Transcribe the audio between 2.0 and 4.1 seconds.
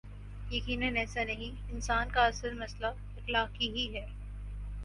کا اصل مسئلہ اخلاقی ہی ہے۔